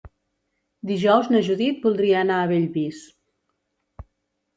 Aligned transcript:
Dijous 0.91 1.27
na 1.35 1.41
Judit 1.47 1.83
voldria 1.87 2.15
anar 2.21 2.39
a 2.39 2.47
Bellvís. 2.53 3.03